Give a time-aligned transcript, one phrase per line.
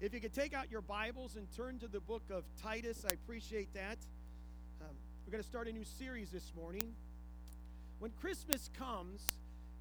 [0.00, 3.12] If you could take out your Bibles and turn to the book of Titus, I
[3.12, 3.98] appreciate that.
[4.80, 6.94] Um, we're going to start a new series this morning.
[7.98, 9.26] When Christmas comes,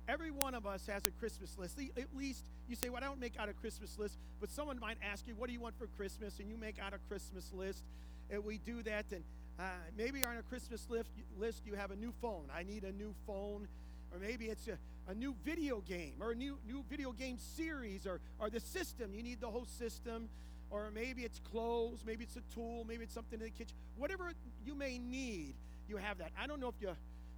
[0.10, 1.79] every one of us has a Christmas list.
[1.96, 4.97] At least you say, Well, I don't make out a Christmas list, but someone might
[5.02, 6.38] ask you, What do you want for Christmas?
[6.40, 7.86] And you make out a Christmas list.
[8.29, 9.06] And we do that.
[9.13, 9.24] And
[9.58, 9.63] uh,
[9.97, 12.44] maybe on a Christmas list, list you have a new phone.
[12.54, 13.70] I need a new phone.
[14.12, 14.78] Or maybe it's a,
[15.10, 19.13] a new video game or a new, new video game series or, or the system.
[19.13, 20.30] You need the whole system.
[20.71, 23.75] Or maybe it's clothes, maybe it's a tool, maybe it's something in the kitchen.
[23.98, 25.55] Whatever you may need,
[25.87, 26.29] you have that.
[26.39, 26.91] I don't know if you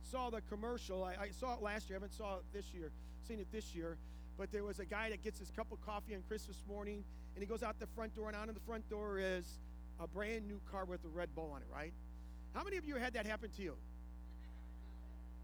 [0.04, 1.05] saw the commercial.
[1.05, 1.96] I, I saw it last year.
[1.96, 2.91] I haven't saw it this year,
[3.26, 3.96] seen it this year.
[4.38, 7.41] But there was a guy that gets his cup of coffee on Christmas morning, and
[7.41, 9.46] he goes out the front door, and out of the front door is
[10.02, 11.94] a brand new car with a red bow on it, right?
[12.54, 13.76] How many of you had that happen to you?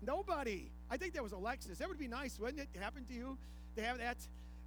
[0.05, 0.69] Nobody.
[0.89, 1.77] I think that was a Lexus.
[1.77, 2.69] That would be nice, wouldn't it?
[2.79, 3.37] Happen to you
[3.75, 4.17] to have that?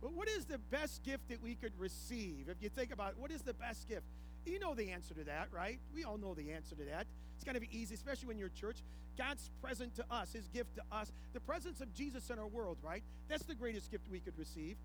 [0.01, 2.48] But what is the best gift that we could receive?
[2.48, 4.07] If you think about it, what is the best gift?
[4.47, 5.79] You know the answer to that, right?
[5.95, 7.07] We all know the answer to that.
[7.37, 8.79] It's kind of easy, especially when you're church.
[9.18, 12.79] God's present to us, His gift to us, the presence of Jesus in our world,
[12.83, 13.02] right?
[13.29, 14.77] That's the greatest gift we could receive.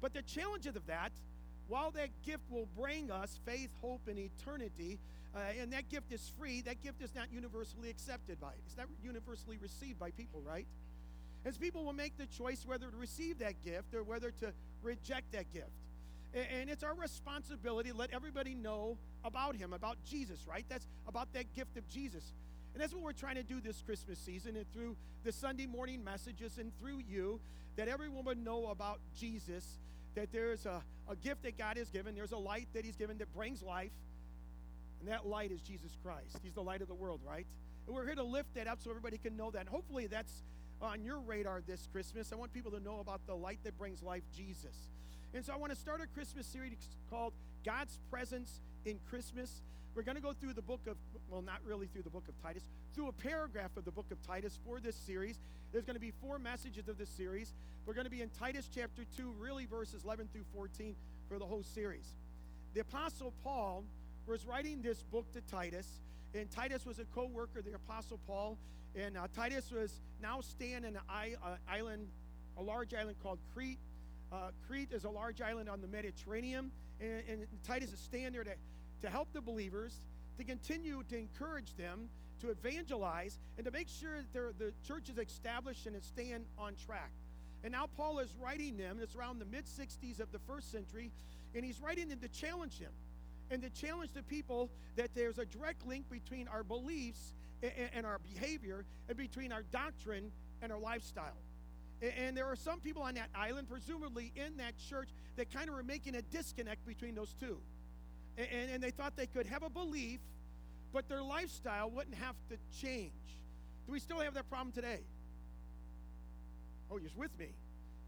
[0.00, 1.10] But the challenge of that,
[1.68, 4.98] while that gift will bring us faith, hope, and eternity,
[5.34, 6.60] uh, and that gift is free.
[6.62, 8.60] That gift is not universally accepted by it.
[8.66, 10.66] It's not universally received by people, right?
[11.44, 15.32] As people will make the choice whether to receive that gift or whether to reject
[15.32, 15.70] that gift.
[16.34, 20.64] And, and it's our responsibility to let everybody know about Him, about Jesus, right?
[20.68, 22.32] That's about that gift of Jesus.
[22.74, 26.02] And that's what we're trying to do this Christmas season and through the Sunday morning
[26.02, 27.40] messages and through you,
[27.76, 29.78] that everyone would know about Jesus,
[30.14, 33.18] that there's a, a gift that God has given, there's a light that He's given
[33.18, 33.90] that brings life
[35.00, 36.38] and that light is Jesus Christ.
[36.42, 37.46] He's the light of the world, right?
[37.86, 39.60] And we're here to lift that up so everybody can know that.
[39.60, 40.42] And hopefully that's
[40.82, 42.32] on your radar this Christmas.
[42.32, 44.76] I want people to know about the light that brings life, Jesus.
[45.34, 46.76] And so I want to start a Christmas series
[47.10, 47.32] called
[47.64, 49.62] God's Presence in Christmas.
[49.94, 50.96] We're going to go through the book of,
[51.28, 52.62] well, not really through the book of Titus,
[52.94, 55.40] through a paragraph of the book of Titus for this series.
[55.72, 57.54] There's going to be four messages of this series.
[57.86, 60.94] We're going to be in Titus chapter 2, really verses 11 through 14
[61.28, 62.06] for the whole series.
[62.74, 63.84] The Apostle Paul
[64.30, 65.88] was writing this book to Titus,
[66.34, 68.56] and Titus was a co worker of the Apostle Paul.
[68.94, 72.06] And uh, Titus was now staying in an uh, island,
[72.56, 73.78] a large island called Crete.
[74.32, 76.70] Uh, Crete is a large island on the Mediterranean,
[77.00, 78.52] and, and Titus is staying there to,
[79.02, 80.00] to help the believers,
[80.38, 82.08] to continue to encourage them,
[82.40, 86.74] to evangelize, and to make sure that the church is established and is staying on
[86.86, 87.10] track.
[87.64, 91.10] And now Paul is writing them, it's around the mid 60s of the first century,
[91.54, 92.92] and he's writing them to challenge him
[93.50, 97.34] and to challenge the people that there's a direct link between our beliefs
[97.94, 100.30] and, our behavior and between our doctrine
[100.62, 101.36] and our lifestyle.
[102.00, 105.74] And there are some people on that island, presumably in that church, that kind of
[105.74, 107.58] were making a disconnect between those two.
[108.38, 110.20] And, and, they thought they could have a belief,
[110.92, 113.12] but their lifestyle wouldn't have to change.
[113.86, 115.00] Do we still have that problem today?
[116.90, 117.48] Oh, you're with me.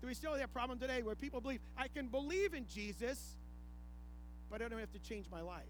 [0.01, 3.37] Do we still have that problem today where people believe, I can believe in Jesus,
[4.53, 5.63] but I don't have to change my life.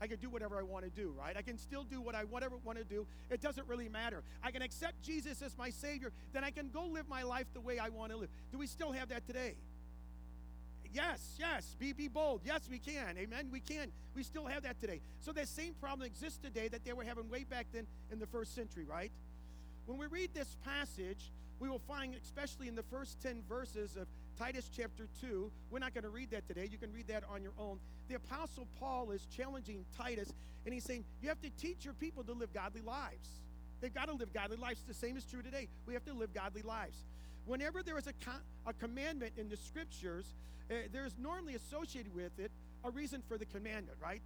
[0.00, 1.36] I can do whatever I want to do, right?
[1.36, 3.06] I can still do what I whatever want to do.
[3.28, 4.22] It doesn't really matter.
[4.42, 7.60] I can accept Jesus as my Savior, then I can go live my life the
[7.60, 8.28] way I want to live.
[8.52, 9.56] Do we still have that today?
[10.92, 11.74] Yes, yes.
[11.80, 12.42] Be be bold.
[12.44, 13.18] Yes, we can.
[13.18, 13.48] Amen.
[13.50, 13.90] We can.
[14.14, 15.00] We still have that today.
[15.20, 18.28] So that same problem exists today that they were having way back then in the
[18.28, 19.10] first century, right?
[19.86, 24.06] When we read this passage, we will find, especially in the first 10 verses of
[24.38, 25.50] Titus chapter 2.
[25.70, 26.68] We're not going to read that today.
[26.70, 27.78] You can read that on your own.
[28.08, 30.32] The Apostle Paul is challenging Titus,
[30.64, 33.28] and he's saying, You have to teach your people to live godly lives.
[33.80, 34.82] They've got to live godly lives.
[34.86, 35.68] The same is true today.
[35.86, 36.96] We have to live godly lives.
[37.46, 38.12] Whenever there is a,
[38.66, 40.34] a commandment in the scriptures,
[40.70, 42.50] uh, there's normally associated with it
[42.84, 44.22] a reason for the commandment, right?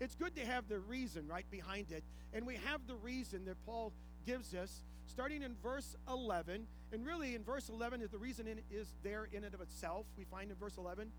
[0.00, 2.04] It's good to have the reason right behind it.
[2.32, 3.92] And we have the reason that Paul
[4.26, 6.66] gives us starting in verse 11.
[6.92, 10.06] And really, in verse 11 is the reason is there in and of itself.
[10.16, 11.10] We find in verse 11.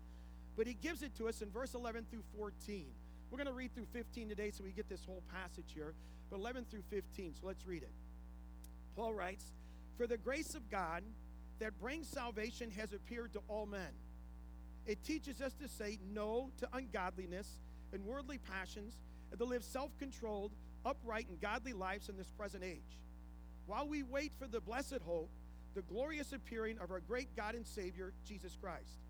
[0.56, 2.86] But he gives it to us in verse 11 through 14.
[3.30, 5.94] We're going to read through 15 today so we get this whole passage here.
[6.30, 7.34] But 11 through 15.
[7.40, 7.90] So let's read it.
[8.96, 9.44] Paul writes
[9.96, 11.02] For the grace of God
[11.58, 13.90] that brings salvation has appeared to all men.
[14.86, 17.58] It teaches us to say no to ungodliness
[17.92, 18.94] and worldly passions
[19.30, 20.52] and to live self controlled,
[20.84, 22.98] upright, and godly lives in this present age
[23.66, 25.30] while we wait for the blessed hope,
[25.74, 29.00] the glorious appearing of our great God and Savior, Jesus Christ,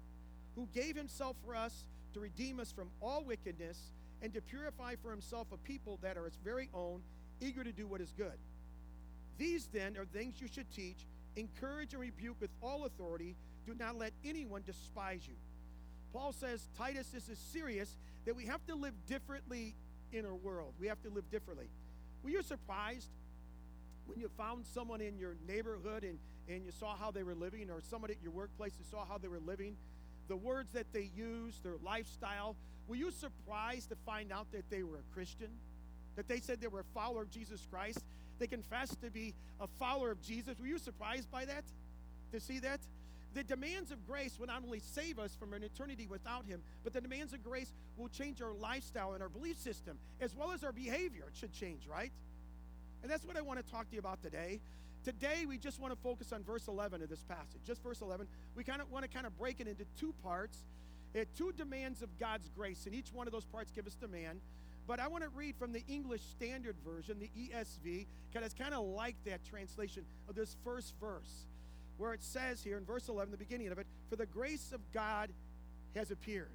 [0.55, 3.93] who gave himself for us to redeem us from all wickedness
[4.23, 7.03] and to purify for himself a people that are his very own,
[7.41, 8.39] eager to do what is good.
[9.37, 11.07] These then are things you should teach,
[11.37, 13.37] encourage, and rebuke with all authority.
[13.67, 15.35] Do not let anyone despise you.
[16.13, 19.75] Paul says, Titus, this is serious that we have to live differently
[20.13, 20.75] in our world.
[20.79, 21.67] We have to live differently.
[22.23, 23.09] Were you surprised
[24.07, 26.19] when you found someone in your neighborhood and,
[26.49, 29.19] and you saw how they were living, or someone at your workplace and saw how
[29.19, 29.77] they were living,
[30.29, 32.57] the words that they used, their lifestyle?
[32.89, 35.49] Were you surprised to find out that they were a Christian?
[36.17, 37.99] That they said they were a follower of Jesus Christ?
[38.39, 40.59] They confessed to be a follower of Jesus.
[40.59, 41.65] Were you surprised by that?
[42.33, 42.81] To see that?
[43.35, 46.93] The demands of grace will not only save us from an eternity without Him, but
[46.93, 50.63] the demands of grace will change our lifestyle and our belief system, as well as
[50.63, 51.25] our behavior.
[51.29, 52.13] It should change, right?
[53.03, 54.61] And that's what I want to talk to you about today.
[55.05, 58.27] Today, we just want to focus on verse 11 of this passage, just verse 11.
[58.57, 60.57] We kind of want to kind of break it into two parts,
[61.15, 64.41] uh, two demands of God's grace, and each one of those parts give us demand.
[64.87, 68.73] But I want to read from the English Standard Version, the ESV, because it's kind
[68.73, 71.45] of like that translation of this first verse,
[71.99, 74.81] where it says here in verse 11, the beginning of it, For the grace of
[74.93, 75.29] God
[75.95, 76.51] has appeared.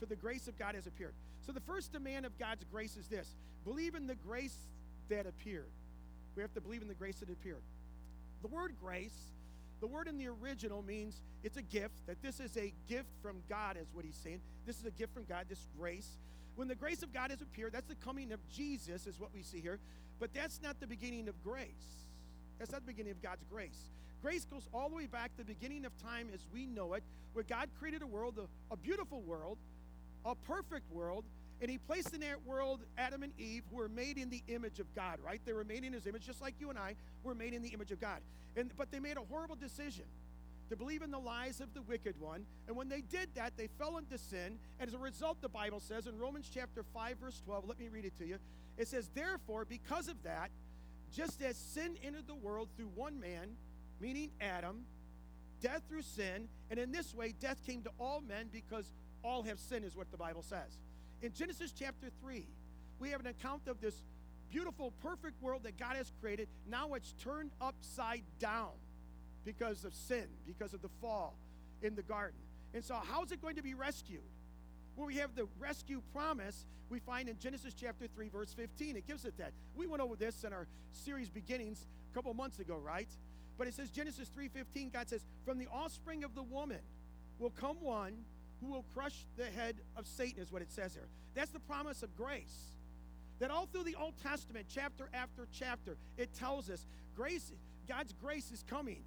[0.00, 1.14] For the grace of God has appeared.
[1.46, 4.56] So the first demand of God's grace is this believe in the grace
[5.08, 5.70] that appeared.
[6.34, 7.62] We have to believe in the grace that appeared.
[8.42, 9.16] The word grace,
[9.80, 13.42] the word in the original means it's a gift, that this is a gift from
[13.48, 14.40] God, is what he's saying.
[14.66, 16.18] This is a gift from God, this grace.
[16.56, 19.42] When the grace of God has appeared, that's the coming of Jesus, is what we
[19.42, 19.78] see here.
[20.20, 21.66] But that's not the beginning of grace.
[22.58, 23.90] That's not the beginning of God's grace.
[24.22, 27.02] Grace goes all the way back to the beginning of time as we know it,
[27.32, 29.58] where God created a world, a, a beautiful world,
[30.24, 31.24] a perfect world,
[31.62, 34.80] and he placed in that world Adam and Eve, who were made in the image
[34.80, 35.40] of God, right?
[35.46, 37.68] They were made in his image, just like you and I were made in the
[37.68, 38.20] image of God.
[38.56, 40.04] And but they made a horrible decision
[40.70, 42.44] to believe in the lies of the wicked one.
[42.66, 44.58] And when they did that, they fell into sin.
[44.80, 47.88] And as a result, the Bible says in Romans chapter 5, verse 12, let me
[47.88, 48.38] read it to you.
[48.76, 50.50] It says, Therefore, because of that,
[51.14, 53.50] just as sin entered the world through one man,
[54.00, 54.84] meaning Adam,
[55.60, 58.90] death through sin, and in this way death came to all men because
[59.22, 60.78] all have sinned, is what the Bible says.
[61.22, 62.44] In Genesis chapter 3,
[62.98, 63.94] we have an account of this
[64.50, 66.48] beautiful, perfect world that God has created.
[66.68, 68.72] Now it's turned upside down
[69.44, 71.36] because of sin, because of the fall
[71.80, 72.38] in the garden.
[72.74, 74.20] And so, how is it going to be rescued?
[74.96, 78.96] Well, we have the rescue promise we find in Genesis chapter 3, verse 15.
[78.96, 79.52] It gives it that.
[79.76, 83.08] We went over this in our series beginnings a couple months ago, right?
[83.58, 86.80] But it says Genesis 3:15, God says, From the offspring of the woman
[87.38, 88.24] will come one
[88.62, 91.08] who will crush the head of Satan, is what it says here.
[91.34, 92.76] That's the promise of grace.
[93.40, 96.86] That all through the Old Testament, chapter after chapter, it tells us
[97.16, 97.52] grace,
[97.88, 99.02] God's grace is coming.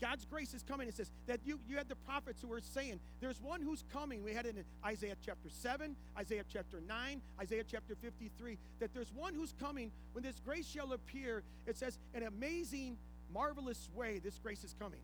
[0.00, 0.88] God's grace is coming.
[0.88, 4.22] It says that you, you had the prophets who were saying, There's one who's coming.
[4.22, 9.12] We had it in Isaiah chapter 7, Isaiah chapter 9, Isaiah chapter 53, that there's
[9.12, 9.90] one who's coming.
[10.12, 12.96] When this grace shall appear, it says, an amazing,
[13.32, 15.00] marvelous way, this grace is coming.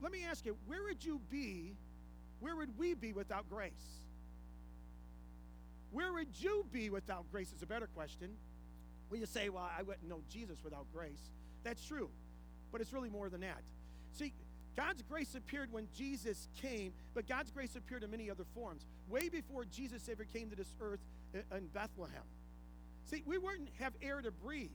[0.00, 1.74] Let me ask you, where would you be
[2.42, 3.72] where would we be without grace?
[5.92, 8.30] Where would you be without grace is a better question.
[9.08, 11.30] When you say, well, I wouldn't know Jesus without grace.
[11.62, 12.10] That's true,
[12.72, 13.62] but it's really more than that.
[14.14, 14.32] See,
[14.76, 18.86] God's grace appeared when Jesus came, but God's grace appeared in many other forms.
[19.08, 21.00] Way before Jesus ever came to this earth
[21.34, 22.22] uh, in Bethlehem.
[23.04, 24.70] See, we wouldn't have air to breathe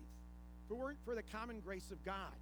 [0.66, 2.34] if it weren't for the common grace of God.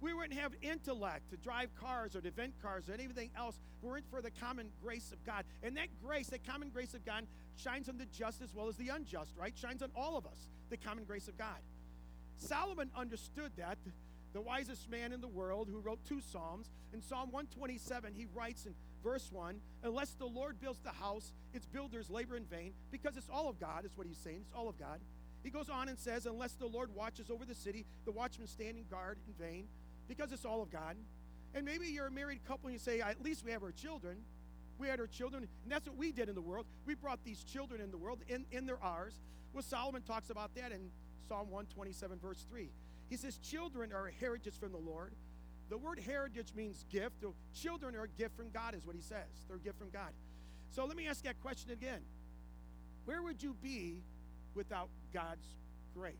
[0.00, 3.56] We wouldn't have intellect to drive cars or to invent cars or anything else.
[3.56, 5.44] if We weren't for the common grace of God.
[5.62, 7.26] And that grace, that common grace of God,
[7.56, 9.56] shines on the just as well as the unjust, right?
[9.56, 11.56] Shines on all of us, the common grace of God.
[12.36, 13.78] Solomon understood that.
[14.34, 16.70] The wisest man in the world who wrote two Psalms.
[16.92, 21.64] In Psalm 127, he writes in verse 1 Unless the Lord builds the house, its
[21.64, 24.40] builders labor in vain, because it's all of God, is what he's saying.
[24.42, 25.00] It's all of God.
[25.42, 28.76] He goes on and says, Unless the Lord watches over the city, the watchmen stand
[28.76, 29.68] in guard in vain
[30.08, 30.96] because it's all of God.
[31.54, 34.18] And maybe you're a married couple and you say, at least we have our children.
[34.78, 36.66] We had our children, and that's what we did in the world.
[36.84, 39.14] We brought these children in the world, and, and they're ours.
[39.54, 40.90] Well, Solomon talks about that in
[41.28, 42.68] Psalm 127, verse 3.
[43.08, 45.14] He says, Children are a heritage from the Lord.
[45.70, 47.24] The word heritage means gift.
[47.54, 49.26] Children are a gift from God, is what he says.
[49.48, 50.12] They're a gift from God.
[50.70, 52.00] So let me ask that question again.
[53.06, 54.02] Where would you be
[54.54, 55.46] without God's
[55.94, 56.14] grace?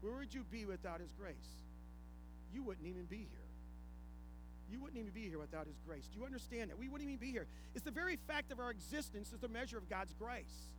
[0.00, 1.56] Where would you be without his grace?
[2.52, 3.48] You wouldn't even be here.
[4.70, 6.08] You wouldn't even be here without His grace.
[6.12, 6.78] Do you understand that?
[6.78, 7.46] We wouldn't even be here.
[7.74, 10.70] It's the very fact of our existence is the measure of God's grace.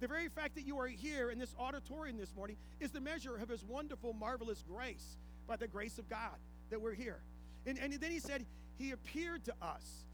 [0.00, 3.36] The very fact that you are here in this auditorium this morning is the measure
[3.36, 5.16] of His wonderful, marvelous grace
[5.46, 6.36] by the grace of God
[6.70, 7.20] that we're here.
[7.66, 8.44] And, and then He said,
[8.78, 10.04] He appeared to us.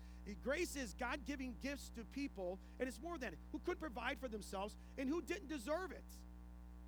[0.45, 4.29] Grace is God giving gifts to people, and it's more than who could provide for
[4.29, 6.05] themselves and who didn't deserve it.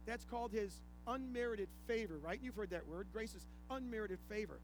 [0.06, 0.72] That's called His
[1.06, 2.38] unmerited favor, right?
[2.42, 3.08] You've heard that word.
[3.12, 4.58] Grace is unmerited favor.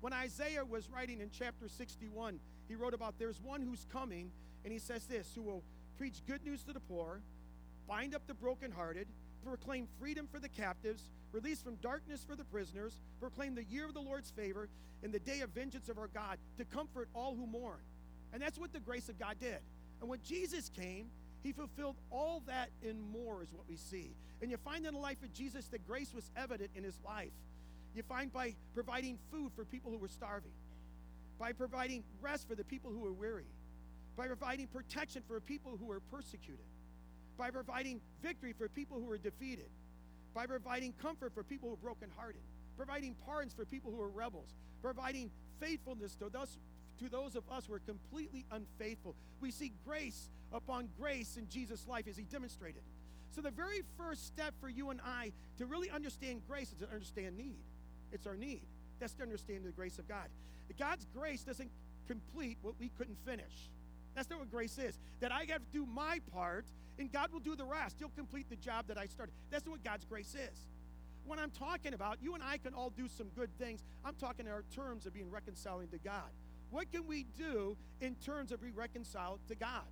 [0.00, 4.30] When Isaiah was writing in chapter 61, he wrote about there's one who's coming,
[4.64, 5.62] and he says this who will
[5.98, 7.20] preach good news to the poor,
[7.86, 9.06] bind up the brokenhearted,
[9.44, 13.94] proclaim freedom for the captives, release from darkness for the prisoners, proclaim the year of
[13.94, 14.68] the Lord's favor
[15.02, 17.80] and the day of vengeance of our God, to comfort all who mourn.
[18.32, 19.58] And that's what the grace of God did.
[20.00, 21.06] And when Jesus came,
[21.42, 24.10] he fulfilled all that and more, is what we see.
[24.42, 27.32] And you find in the life of Jesus that grace was evident in his life.
[27.94, 30.52] You find by providing food for people who were starving,
[31.38, 33.46] by providing rest for the people who were weary,
[34.16, 36.64] by providing protection for people who were persecuted,
[37.36, 39.68] by providing victory for people who were defeated,
[40.34, 42.42] by providing comfort for people who were brokenhearted,
[42.76, 46.58] providing pardons for people who were rebels, providing faithfulness to those,
[47.00, 49.14] to those of us who are completely unfaithful.
[49.40, 52.82] We see grace upon grace in Jesus' life as he demonstrated.
[53.32, 56.88] So, the very first step for you and I to really understand grace is to
[56.92, 57.62] understand need.
[58.12, 58.62] It's our need.
[58.98, 60.28] That's to understand the grace of God.
[60.78, 61.70] God's grace doesn't
[62.06, 63.70] complete what we couldn't finish.
[64.14, 64.98] That's not what grace is.
[65.20, 66.66] That I have to do my part
[66.98, 67.96] and God will do the rest.
[67.98, 69.32] He'll complete the job that I started.
[69.50, 70.66] That's what God's grace is.
[71.26, 73.82] When I'm talking about, you and I can all do some good things.
[74.04, 76.30] I'm talking in our terms of being reconciling to God.
[76.70, 79.84] What can we do in terms of being reconciled to God?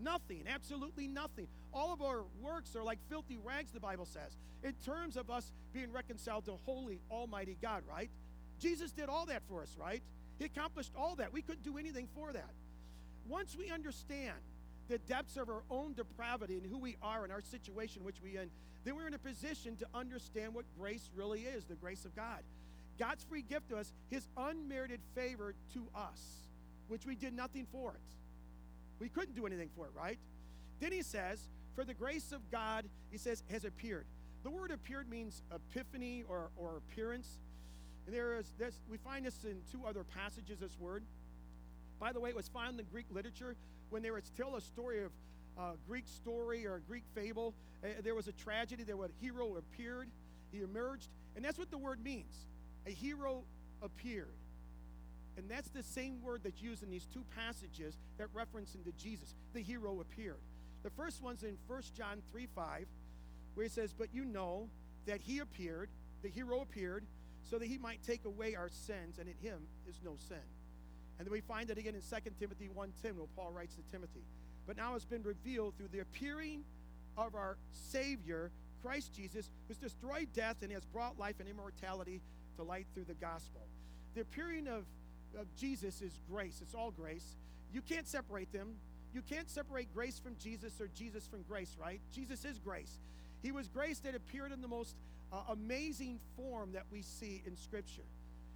[0.00, 1.48] Nothing, absolutely nothing.
[1.72, 5.52] All of our works are like filthy rags, the Bible says, in terms of us
[5.72, 8.10] being reconciled to holy, almighty God, right?
[8.60, 10.02] Jesus did all that for us, right?
[10.38, 11.32] He accomplished all that.
[11.32, 12.50] We couldn't do anything for that.
[13.28, 14.34] Once we understand
[14.88, 18.36] the depths of our own depravity and who we are and our situation which we
[18.36, 18.48] in,
[18.84, 22.40] then we're in a position to understand what grace really is, the grace of God.
[22.98, 26.20] God's free gift to us, his unmerited favor to us,
[26.88, 28.00] which we did nothing for it.
[28.98, 30.18] We couldn't do anything for it, right?
[30.80, 31.40] Then he says,
[31.74, 34.06] For the grace of God, he says, has appeared.
[34.42, 37.38] The word appeared means epiphany or, or appearance.
[38.06, 41.04] And there is this, we find this in two other passages, this word.
[42.00, 43.56] By the way, it was found in Greek literature
[43.90, 45.10] when they were to tell a story of
[45.58, 47.52] a uh, Greek story or a Greek fable.
[47.82, 48.84] Uh, there was a tragedy.
[48.84, 50.08] There was a hero appeared.
[50.52, 51.08] He emerged.
[51.34, 52.46] And that's what the word means.
[52.86, 53.42] A hero
[53.82, 54.34] appeared.
[55.36, 59.34] And that's the same word that's used in these two passages that reference into Jesus.
[59.52, 60.40] The hero appeared.
[60.82, 62.86] The first one's in 1 John 3 5,
[63.54, 64.68] where he says, But you know
[65.06, 65.90] that he appeared,
[66.22, 67.04] the hero appeared,
[67.48, 70.38] so that he might take away our sins, and in him is no sin.
[71.18, 74.22] And then we find it again in 2 Timothy 1.10 where Paul writes to Timothy.
[74.66, 76.62] But now it's been revealed through the appearing
[77.16, 78.50] of our Savior,
[78.82, 82.20] Christ Jesus, who's destroyed death and has brought life and immortality
[82.62, 83.60] light through the gospel.
[84.14, 84.84] The appearing of
[85.38, 86.60] of Jesus is grace.
[86.62, 87.36] It's all grace.
[87.72, 88.74] You can't separate them.
[89.12, 92.00] You can't separate grace from Jesus or Jesus from grace, right?
[92.14, 92.98] Jesus is grace.
[93.42, 94.94] He was grace that appeared in the most
[95.32, 98.02] uh, amazing form that we see in Scripture.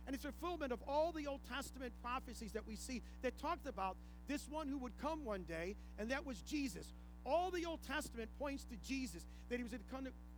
[0.06, 3.97] And it's fulfillment of all the Old Testament prophecies that we see that talked about
[4.28, 6.87] this one who would come one day, and that was Jesus.
[7.25, 9.73] All the Old Testament points to Jesus, that he was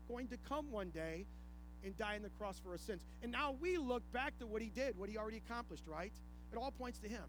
[0.08, 1.24] going to come one day
[1.84, 3.02] and die on the cross for our sins.
[3.22, 6.12] And now we look back to what he did, what he already accomplished, right?
[6.52, 7.24] It all points to him.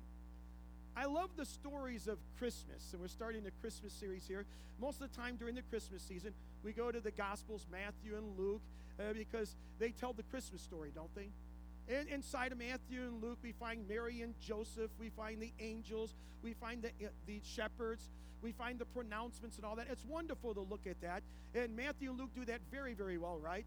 [0.98, 4.46] I love the stories of Christmas, and we're starting the Christmas series here.
[4.80, 6.34] Most of the time during the Christmas season,
[6.64, 8.62] we go to the Gospels, Matthew and Luke,
[8.98, 11.28] uh, because they tell the Christmas story, don't they?
[11.94, 16.16] And inside of Matthew and Luke, we find Mary and Joseph, we find the angels,
[16.42, 18.10] we find the, uh, the shepherds,
[18.42, 19.88] we find the pronouncements and all that.
[19.92, 21.24] It's wonderful to look at that.
[21.54, 23.66] And Matthew and Luke do that very, very well, right?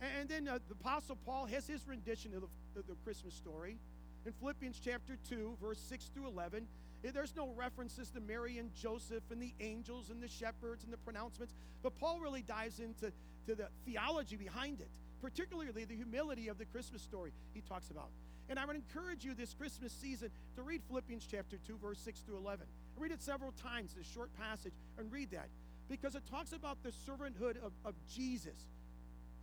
[0.00, 2.42] And then uh, the Apostle Paul has his rendition of
[2.74, 3.78] the, the, Christmas story.
[4.26, 6.66] In Philippians chapter 2, verse 6 through 11,
[7.04, 10.92] eh, there's no references to Mary and Joseph and the angels and the shepherds and
[10.92, 13.12] the pronouncements, but Paul really dives into
[13.46, 14.88] to the theology behind it,
[15.22, 18.10] particularly the humility of the Christmas story he talks about.
[18.48, 22.20] And I would encourage you this Christmas season to read Philippians chapter 2, verse 6
[22.20, 22.66] through 11.
[22.96, 25.48] Read it several times, this short passage, and read that
[25.88, 28.66] because it talks about the servanthood of, of Jesus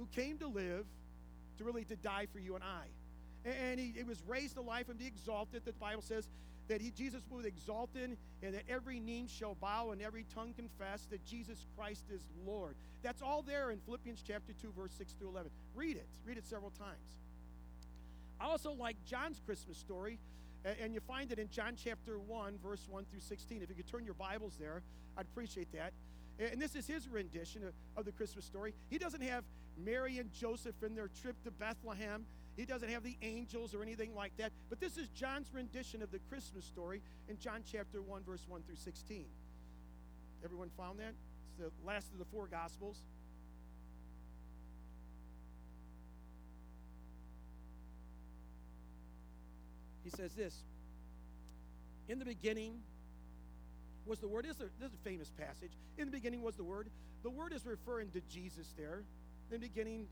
[0.04, 0.86] who came to live,
[1.58, 3.50] to really to die for you and I.
[3.50, 5.66] And he, he was raised to life and be exalted.
[5.66, 6.28] That The Bible says
[6.68, 11.06] that he, Jesus was exalted and that every knee shall bow and every tongue confess
[11.12, 12.76] that Jesus Christ is Lord.
[13.02, 15.52] That's all there in Philippians chapter 2, verse 6 through 11.
[15.76, 16.08] Read it.
[16.26, 17.18] Read it several times.
[18.40, 20.20] I also like John's Christmas story,
[20.82, 23.62] and you find it in John chapter 1, verse 1 through 16.
[23.62, 24.82] If you could turn your Bibles there,
[25.18, 25.94] I'd appreciate that.
[26.40, 28.74] And this is his rendition of, of the Christmas story.
[28.90, 29.44] He doesn't have
[29.78, 32.26] Mary and Joseph in their trip to Bethlehem.
[32.56, 34.52] He doesn't have the angels or anything like that.
[34.70, 38.62] But this is John's rendition of the Christmas story in John chapter 1, verse 1
[38.64, 39.26] through 16.
[40.44, 41.14] Everyone found that?
[41.50, 42.98] It's the last of the four Gospels.
[50.04, 50.64] He says this
[52.08, 52.82] In the beginning
[54.06, 54.46] was the Word.
[54.46, 55.72] This is, a, this is a famous passage.
[55.98, 56.90] In the beginning was the Word.
[57.24, 59.04] The Word is referring to Jesus there.
[59.52, 60.08] In the beginning,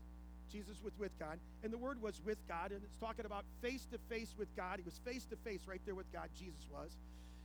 [0.50, 3.86] Jesus was with God, and the Word was with God, and it's talking about face
[3.90, 4.78] to face with God.
[4.78, 6.90] He was face to face right there with God, Jesus was.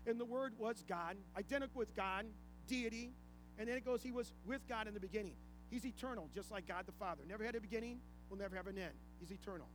[0.05, 2.25] And the Word was God, identical with God,
[2.67, 3.11] deity.
[3.57, 5.35] And then it goes, He was with God in the beginning.
[5.69, 7.21] He's eternal, just like God the Father.
[7.27, 8.93] Never had a beginning, will never have an end.
[9.19, 9.67] He's eternal.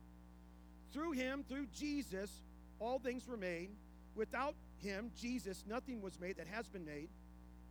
[0.91, 2.29] Through Him, through Jesus,
[2.79, 3.69] all things were made.
[4.15, 7.09] Without Him, Jesus, nothing was made that has been made.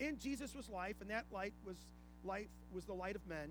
[0.00, 1.76] In Jesus was life, and that light was
[2.24, 3.50] life was the light of men.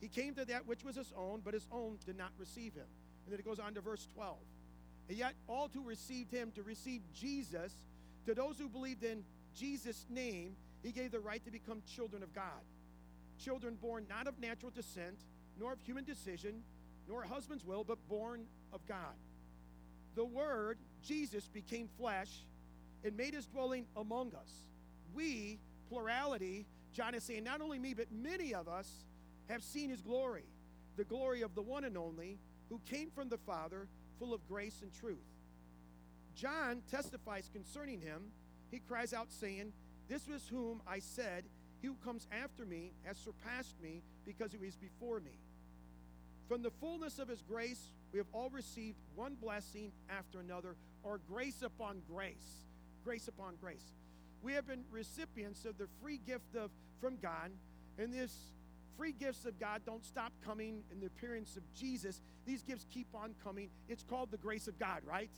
[0.00, 2.86] He came to that which was his own, but his own did not receive him.
[3.24, 4.36] And then it goes on to verse 12.
[5.08, 7.72] And yet, all who received him to receive Jesus,
[8.26, 12.34] to those who believed in Jesus' name, he gave the right to become children of
[12.34, 12.62] God.
[13.38, 15.16] Children born not of natural descent,
[15.58, 16.62] nor of human decision,
[17.08, 19.16] nor a husband's will, but born of God.
[20.14, 22.30] The Word, Jesus, became flesh
[23.04, 24.50] and made his dwelling among us.
[25.14, 28.88] We, plurality, John is saying, not only me, but many of us
[29.50, 30.44] have seen his glory,
[30.96, 32.38] the glory of the one and only
[32.68, 33.88] who came from the Father,
[34.18, 35.18] full of grace and truth.
[36.34, 38.30] John testifies concerning him.
[38.70, 39.72] He cries out, saying,
[40.08, 41.44] This was whom I said,
[41.80, 45.38] He who comes after me has surpassed me because he was before me.
[46.48, 51.20] From the fullness of his grace, we have all received one blessing after another, or
[51.28, 52.66] grace upon grace.
[53.04, 53.94] Grace upon grace.
[54.42, 57.50] We have been recipients of the free gift of from God,
[57.98, 58.34] and this
[59.00, 62.20] free gifts of God don't stop coming in the appearance of Jesus.
[62.44, 63.70] These gifts keep on coming.
[63.88, 65.30] It's called the grace of God, right?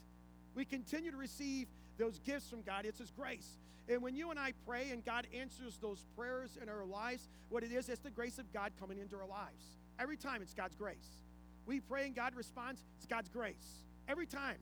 [0.53, 2.85] We continue to receive those gifts from God.
[2.85, 3.57] It's His grace.
[3.87, 7.63] And when you and I pray and God answers those prayers in our lives, what
[7.63, 9.63] it is, it's the grace of God coming into our lives.
[9.97, 11.21] Every time it's God's grace.
[11.65, 13.85] We pray and God responds, it's God's grace.
[14.09, 14.57] Every time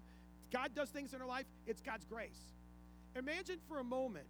[0.53, 2.39] God does things in our life, it's God's grace.
[3.15, 4.27] Imagine for a moment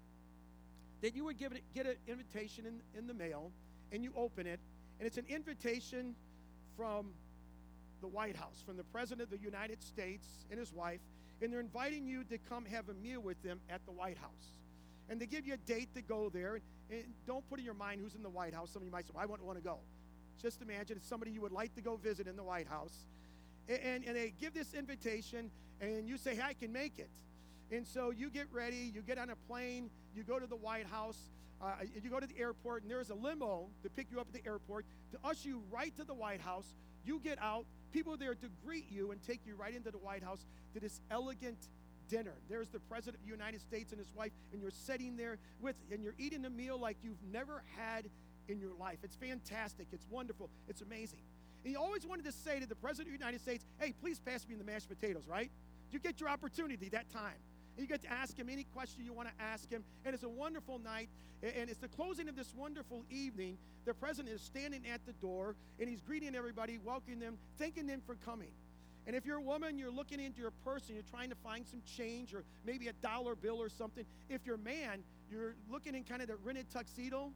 [1.02, 3.52] that you would give it, get an invitation in, in the mail
[3.92, 4.60] and you open it,
[5.00, 6.16] and it's an invitation
[6.78, 7.08] from
[8.02, 11.02] the White House, from the President of the United States and his wife,
[11.42, 14.58] and they're inviting you to come have a meal with them at the White House.
[15.10, 18.02] And they give you a date to go there, and, don't put in your mind
[18.02, 18.72] who's in the White House.
[18.72, 19.78] Some of you might say, well, I wouldn't want to go.
[20.42, 22.94] Just imagine it's somebody you would like to go visit in the White House.
[23.68, 27.10] And, and, and they give this invitation, and you say, hey, I can make it.
[27.72, 30.88] And so you get ready, you get on a plane, you go to the White
[30.88, 31.18] House,
[31.62, 34.34] uh, you go to the airport, and there's a limo to pick you up at
[34.34, 36.74] the airport to usher you right to the White House.
[37.06, 39.98] You get out, people are there to greet you and take you right into the
[39.98, 41.58] White House to this elegant
[42.10, 42.34] dinner.
[42.50, 45.76] There's the President of the United States and his wife, and you're sitting there with,
[45.92, 48.10] and you're eating a meal like you've never had
[48.48, 48.98] in your life.
[49.04, 49.88] It's fantastic.
[49.92, 50.50] It's wonderful.
[50.68, 51.20] It's amazing.
[51.64, 54.20] And he always wanted to say to the President of the United States, hey, please
[54.20, 55.52] pass me the mashed potatoes, right?
[55.92, 57.38] You get your opportunity that time.
[57.78, 59.84] You get to ask him any question you want to ask him.
[60.06, 61.10] And it's a wonderful night.
[61.42, 63.58] And it's the closing of this wonderful evening.
[63.86, 68.02] The president is standing at the door and he's greeting everybody, welcoming them, thanking them
[68.06, 68.52] for coming.
[69.08, 71.66] And if you're a woman, you're looking into your purse and you're trying to find
[71.66, 74.06] some change or maybe a dollar bill or something.
[74.30, 77.32] If you're a man, you're looking in kind of the rented tuxedo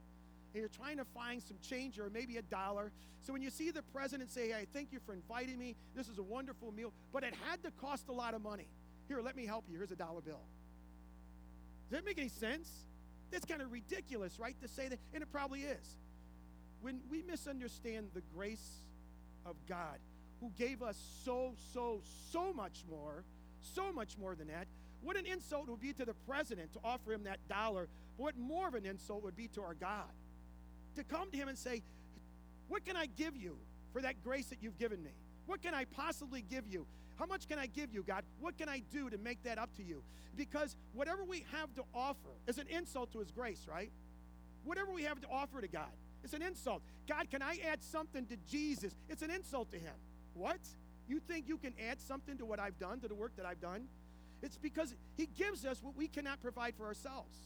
[0.53, 2.91] and you're trying to find some change or maybe a dollar.
[3.25, 6.19] So when you see the president say, Hey, thank you for inviting me, this is
[6.19, 8.67] a wonderful meal, but it had to cost a lot of money.
[9.07, 9.77] Here, let me help you.
[9.77, 10.41] Here's a dollar bill.
[11.89, 12.69] Does that make any sense?
[13.31, 14.55] That's kind of ridiculous, right?
[14.61, 15.97] To say that, and it probably is.
[16.81, 18.81] When we misunderstand the grace
[19.45, 19.99] of God,
[20.41, 23.23] who gave us so, so, so much more,
[23.61, 24.67] so much more than that,
[25.01, 27.87] what an insult it would be to the president to offer him that dollar.
[28.17, 30.09] But What more of an insult would be to our God?
[30.95, 31.83] To come to him and say,
[32.67, 33.57] What can I give you
[33.93, 35.11] for that grace that you've given me?
[35.45, 36.87] What can I possibly give you?
[37.17, 38.23] How much can I give you, God?
[38.39, 40.03] What can I do to make that up to you?
[40.35, 43.91] Because whatever we have to offer is an insult to His grace, right?
[44.63, 45.91] Whatever we have to offer to God,
[46.23, 46.81] it's an insult.
[47.07, 48.95] God, can I add something to Jesus?
[49.07, 49.93] It's an insult to Him.
[50.33, 50.59] What?
[51.07, 53.61] You think you can add something to what I've done, to the work that I've
[53.61, 53.87] done?
[54.41, 57.37] It's because He gives us what we cannot provide for ourselves.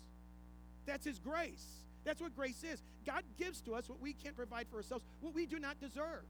[0.85, 1.65] That's His grace.
[2.05, 2.81] That's what grace is.
[3.05, 6.23] God gives to us what we can't provide for ourselves, what we do not deserve.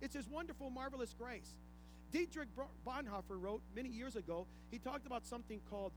[0.00, 1.54] It's His wonderful, marvelous grace.
[2.12, 2.48] Dietrich
[2.86, 5.92] Bonhoeffer wrote many years ago, he talked about something called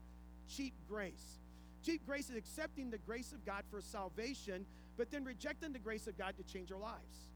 [0.48, 1.40] cheap grace.
[1.86, 4.66] Cheap grace is accepting the grace of God for salvation,
[4.98, 7.30] but then rejecting the grace of God to change our lives.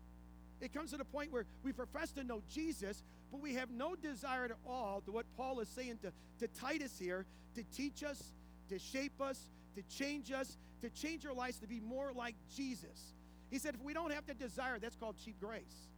[0.61, 3.95] It comes to the point where we profess to know Jesus, but we have no
[3.95, 8.31] desire at all to what Paul is saying to, to Titus here to teach us,
[8.69, 13.13] to shape us, to change us, to change our lives to be more like Jesus.
[13.49, 15.89] He said, if we don't have the desire, that's called cheap grace.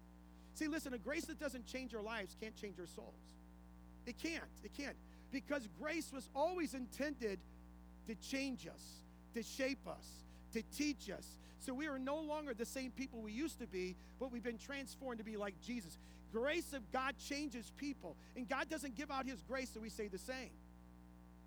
[0.54, 3.14] See, listen, a grace that doesn't change our lives can't change our souls.
[4.06, 4.44] It can't.
[4.64, 4.96] It can't.
[5.32, 7.40] Because grace was always intended
[8.08, 8.82] to change us,
[9.34, 10.06] to shape us,
[10.54, 11.26] to teach us.
[11.60, 14.58] So we are no longer the same people we used to be, but we've been
[14.58, 15.98] transformed to be like Jesus.
[16.32, 20.08] Grace of God changes people, and God doesn't give out His grace so we say
[20.08, 20.50] the same.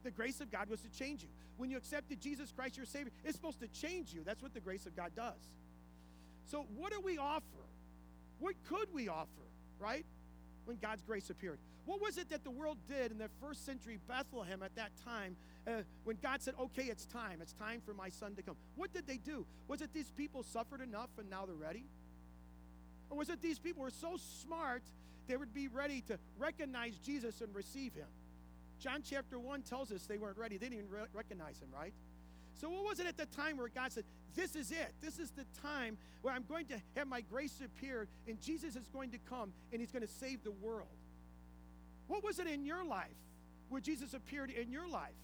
[0.04, 1.28] The grace of God was to change you.
[1.56, 4.22] When you accepted Jesus Christ, your Savior, it's supposed to change you.
[4.24, 5.40] That's what the grace of God does.
[6.46, 7.42] So, what do we offer?
[8.38, 9.28] What could we offer,
[9.78, 10.04] right?
[10.64, 11.58] When God's grace appeared.
[11.84, 15.36] What was it that the world did in the first century Bethlehem at that time
[15.66, 18.56] uh, when God said, okay, it's time, it's time for my son to come?
[18.76, 19.44] What did they do?
[19.68, 21.84] Was it these people suffered enough and now they're ready?
[23.10, 24.82] Or was it these people were so smart
[25.26, 28.08] they would be ready to recognize Jesus and receive him?
[28.80, 30.56] John chapter 1 tells us they weren't ready.
[30.56, 31.92] They didn't even re- recognize him, right?
[32.60, 34.92] So, what was it at the time where God said, This is it?
[35.00, 38.88] This is the time where I'm going to have my grace appear, and Jesus is
[38.88, 40.88] going to come and he's going to save the world?
[42.06, 43.16] What was it in your life
[43.68, 45.14] where Jesus appeared in your life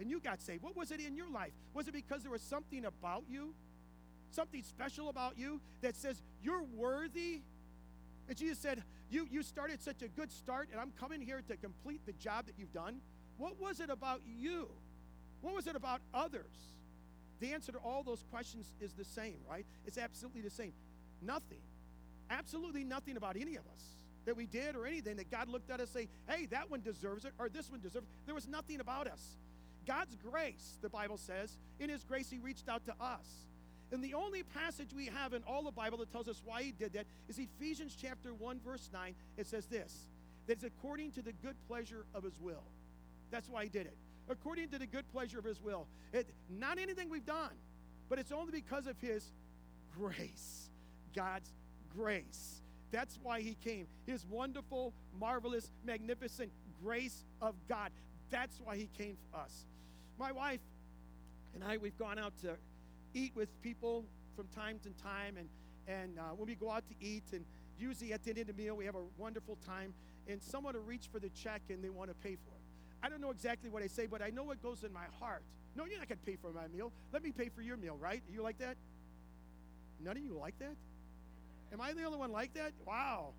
[0.00, 0.62] and you got saved?
[0.62, 1.52] What was it in your life?
[1.74, 3.54] Was it because there was something about you,
[4.30, 7.42] something special about you that says you're worthy?
[8.28, 11.56] And Jesus said, you, you started such a good start, and I'm coming here to
[11.56, 13.00] complete the job that you've done.
[13.36, 14.68] What was it about you?
[15.42, 16.46] What was it about others?
[17.42, 19.66] The answer to all those questions is the same, right?
[19.84, 20.72] It's absolutely the same.
[21.20, 21.58] Nothing.
[22.30, 23.82] Absolutely nothing about any of us
[24.26, 26.82] that we did or anything that God looked at us and say, hey, that one
[26.82, 28.26] deserves it or this one deserves it.
[28.26, 29.20] There was nothing about us.
[29.88, 33.26] God's grace, the Bible says, in His grace, He reached out to us.
[33.90, 36.70] And the only passage we have in all the Bible that tells us why He
[36.70, 39.16] did that is Ephesians chapter 1, verse 9.
[39.36, 40.06] It says this
[40.46, 42.62] that it's according to the good pleasure of His will.
[43.32, 43.96] That's why He did it.
[44.32, 45.86] According to the good pleasure of His will.
[46.12, 47.52] It, not anything we've done,
[48.08, 49.32] but it's only because of His
[49.96, 50.70] grace.
[51.14, 51.52] God's
[51.96, 52.62] grace.
[52.92, 53.86] That's why he came.
[54.06, 57.90] His wonderful, marvelous, magnificent grace of God.
[58.30, 59.66] That's why he came for us.
[60.18, 60.60] My wife
[61.54, 62.56] and I, we've gone out to
[63.14, 64.04] eat with people
[64.36, 65.36] from time to time.
[65.38, 65.48] And,
[65.88, 67.44] and uh, when we go out to eat, and
[67.78, 69.94] usually at the end of the meal, we have a wonderful time.
[70.28, 72.51] And someone will reach for the check and they want to pay for.
[73.02, 75.42] I don't know exactly what I say, but I know what goes in my heart.
[75.74, 76.92] No, you're not going to pay for my meal.
[77.12, 78.22] Let me pay for your meal, right?
[78.30, 78.76] You like that?
[80.04, 80.76] None of you like that?
[81.72, 82.72] Am I the only one like that?
[82.86, 83.30] Wow.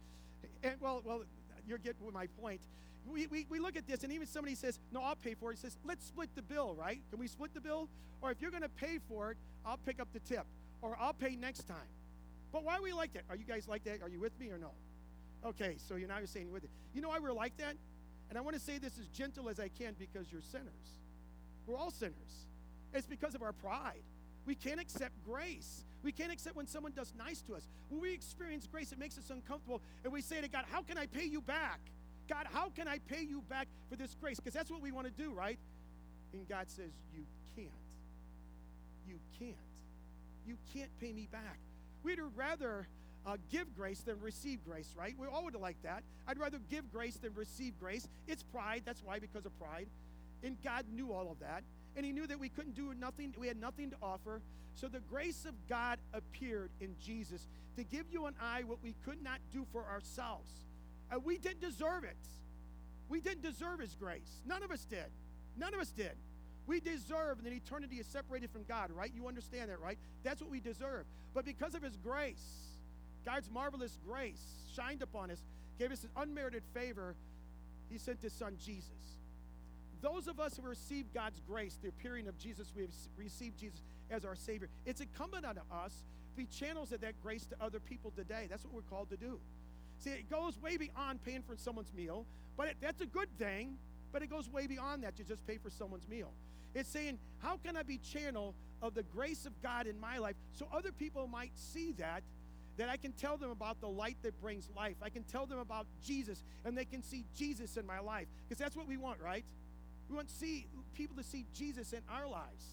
[0.63, 1.23] And well, well,
[1.67, 2.61] you're getting my point.
[3.05, 5.55] We, we, we look at this, and even somebody says, No, I'll pay for it.
[5.55, 7.01] He says, Let's split the bill, right?
[7.11, 7.89] Can we split the bill?
[8.21, 10.45] Or if you're going to pay for it, I'll pick up the tip,
[10.81, 11.77] or I'll pay next time.
[12.51, 13.23] But why are we like that?
[13.29, 14.01] Are you guys like that?
[14.01, 14.71] Are you with me or no?
[15.45, 16.69] Okay, so you're now you're saying you're with it.
[16.93, 17.75] You know why we're like that?
[18.33, 20.97] And I want to say this as gentle as I can because you're sinners.
[21.67, 22.47] We're all sinners.
[22.91, 24.01] It's because of our pride.
[24.47, 25.83] We can't accept grace.
[26.01, 27.67] We can't accept when someone does nice to us.
[27.89, 29.81] When we experience grace, it makes us uncomfortable.
[30.03, 31.79] And we say to God, How can I pay you back?
[32.27, 34.37] God, how can I pay you back for this grace?
[34.37, 35.59] Because that's what we want to do, right?
[36.33, 37.69] And God says, You can't.
[39.07, 39.53] You can't.
[40.47, 41.59] You can't pay me back.
[42.01, 42.87] We'd rather
[43.25, 45.15] uh, give grace than receive grace, right?
[45.17, 46.03] We all would like that.
[46.27, 48.07] I'd rather give grace than receive grace.
[48.27, 48.83] It's pride.
[48.85, 49.87] That's why, because of pride.
[50.43, 51.63] And God knew all of that
[51.95, 54.41] and he knew that we couldn't do nothing, we had nothing to offer.
[54.75, 58.95] So the grace of God appeared in Jesus to give you and I what we
[59.05, 60.51] could not do for ourselves.
[61.11, 62.17] Uh, we didn't deserve it.
[63.09, 64.41] We didn't deserve his grace.
[64.45, 65.05] None of us did.
[65.57, 66.13] None of us did.
[66.65, 69.11] We deserve and then eternity is separated from God, right?
[69.13, 69.97] You understand that, right?
[70.23, 71.05] That's what we deserve.
[71.33, 72.72] But because of his grace,
[73.25, 74.41] God's marvelous grace
[74.75, 75.39] shined upon us,
[75.79, 77.15] gave us an unmerited favor,
[77.89, 79.17] he sent his son Jesus
[80.03, 83.81] those of us who receive God's grace, the appearing of Jesus, we have received Jesus
[84.11, 84.67] as our Savior.
[84.85, 88.47] It's incumbent on us to be channels of that grace to other people today.
[88.49, 89.39] That's what we're called to do.
[89.99, 92.25] See, it goes way beyond paying for someone's meal,
[92.57, 93.77] but it, that's a good thing,
[94.11, 96.31] but it goes way beyond that to just pay for someone's meal.
[96.75, 100.35] It's saying, how can I be channel of the grace of God in my life
[100.51, 102.23] so other people might see that
[102.77, 104.95] that I can tell them about the light that brings life.
[105.01, 108.57] I can tell them about Jesus and they can see Jesus in my life because
[108.57, 109.45] that's what we want, right?
[110.09, 112.65] We want see people to see Jesus in our lives.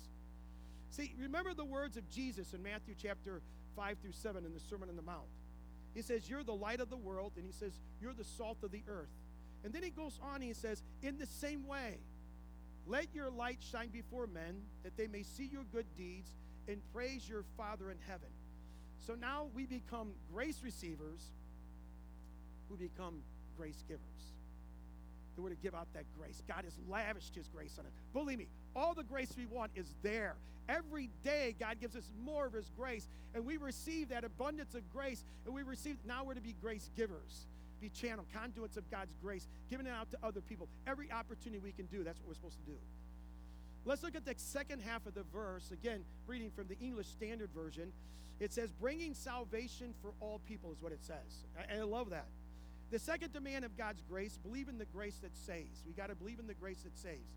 [0.90, 3.42] See, remember the words of Jesus in Matthew chapter
[3.76, 5.28] 5 through 7 in the Sermon on the Mount.
[5.94, 8.70] He says, You're the light of the world, and he says, You're the salt of
[8.70, 9.08] the earth.
[9.64, 11.98] And then he goes on and he says, In the same way,
[12.86, 16.34] Let your light shine before men, that they may see your good deeds
[16.68, 18.28] and praise your Father in heaven.
[19.06, 21.20] So now we become grace receivers
[22.68, 23.22] who become
[23.56, 24.00] grace givers.
[25.40, 26.42] We're to give out that grace.
[26.46, 27.92] God has lavished His grace on us.
[28.12, 30.36] Believe me, all the grace we want is there.
[30.68, 34.88] Every day, God gives us more of His grace, and we receive that abundance of
[34.92, 37.46] grace, and we receive, now we're to be grace givers,
[37.80, 40.68] be channel, conduits of God's grace, giving it out to other people.
[40.86, 42.76] Every opportunity we can do, that's what we're supposed to do.
[43.84, 45.70] Let's look at the second half of the verse.
[45.70, 47.92] Again, reading from the English Standard Version.
[48.38, 51.44] It says, bringing salvation for all people, is what it says.
[51.58, 52.26] I, I love that.
[52.90, 55.82] The second demand of God's grace believe in the grace that saves.
[55.86, 57.28] We got to believe in the grace that saves.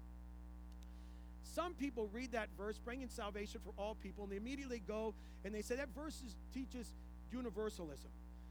[1.43, 5.13] Some people read that verse, bringing salvation for all people, and they immediately go
[5.45, 6.87] and they say that verse is, teaches
[7.31, 8.09] universalism.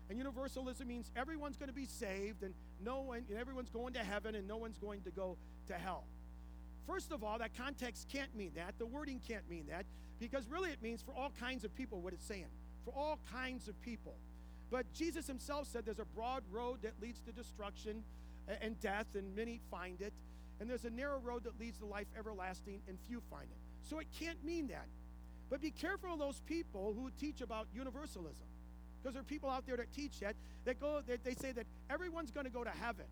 [0.08, 2.52] And universalism means everyone's going to be saved, and
[2.84, 5.36] no one, and everyone's going to heaven, and no one's going to go
[5.68, 6.04] to hell.
[6.86, 8.74] First of all, that context can't mean that.
[8.78, 9.86] The wording can't mean that
[10.18, 12.46] because really it means for all kinds of people what it's saying.
[12.84, 14.14] For all kinds of people.
[14.70, 18.02] But Jesus himself said there's a broad road that leads to destruction
[18.60, 20.12] and death, and many find it.
[20.60, 23.88] And there's a narrow road that leads to life everlasting, and few find it.
[23.88, 24.86] So it can't mean that.
[25.50, 28.46] But be careful of those people who teach about universalism.
[29.02, 31.66] Because there are people out there that teach that, that go that they say that
[31.90, 33.06] everyone's going to go to heaven.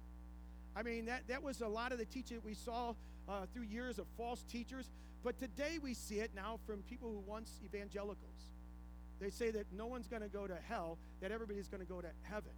[0.74, 2.94] I mean, that, that was a lot of the teaching we saw
[3.30, 4.90] uh, through years of false teachers.
[5.22, 8.52] But today we see it now from people who once evangelicals.
[9.20, 12.00] They say that no one's going to go to hell, that everybody's going to go
[12.00, 12.52] to heaven.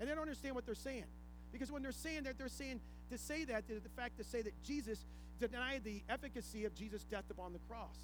[0.00, 1.04] And they don't understand what they're saying.
[1.52, 4.62] Because when they're saying that, they're saying to say that, the fact to say that
[4.62, 5.04] Jesus
[5.38, 7.96] denied the efficacy of Jesus' death upon the cross,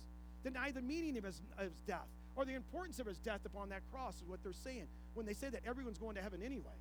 [0.45, 2.07] deny the meaning of his, of his death,
[2.37, 5.35] or the importance of his death upon that cross, is what they're saying when they
[5.35, 6.77] say that everyone's going to heaven anyway.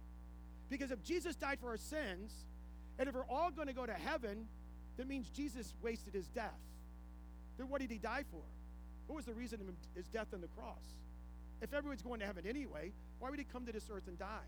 [0.70, 2.46] Because if Jesus died for our sins,
[3.00, 4.48] and if we're all going to go to heaven,
[4.98, 6.60] that means Jesus wasted his death.
[7.58, 8.42] Then what did he die for?
[9.08, 10.84] What was the reason of his death on the cross?
[11.62, 14.48] If everyone's going to heaven anyway, why would he come to this earth and die?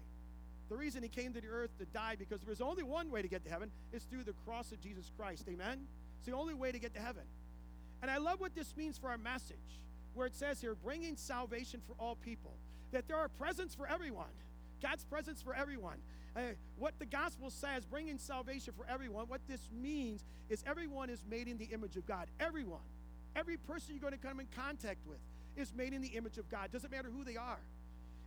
[0.69, 3.21] The reason he came to the earth to die because there was only one way
[3.21, 5.45] to get to heaven is through the cross of Jesus Christ.
[5.47, 5.85] Amen?
[6.17, 7.23] It's the only way to get to heaven.
[8.01, 9.57] And I love what this means for our message,
[10.13, 12.53] where it says here, bringing salvation for all people,
[12.91, 14.31] that there are presents for everyone.
[14.81, 15.97] God's presence for everyone.
[16.35, 16.39] Uh,
[16.77, 21.47] what the gospel says, bringing salvation for everyone, what this means is everyone is made
[21.47, 22.27] in the image of God.
[22.39, 22.81] Everyone.
[23.35, 25.19] Every person you're going to come in contact with
[25.55, 26.71] is made in the image of God.
[26.71, 27.59] Doesn't matter who they are.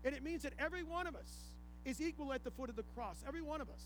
[0.05, 1.51] And it means that every one of us
[1.85, 3.25] is equal at the foot of the cross.
[3.27, 3.83] Every one of us.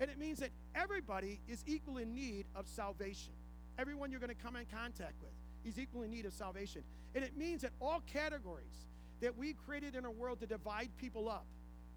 [0.00, 3.32] And it means that everybody is equal in need of salvation.
[3.78, 5.32] Everyone you're going to come in contact with
[5.64, 6.82] is equal in need of salvation.
[7.14, 8.86] And it means that all categories
[9.20, 11.46] that we created in our world to divide people up,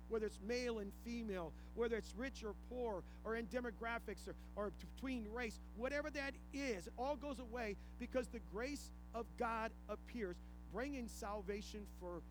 [0.10, 4.72] whether it's male and female, whether it's rich or poor, or in demographics or, or
[4.96, 10.36] between race, whatever that is, it all goes away because the grace of God appears,
[10.74, 12.22] bringing salvation for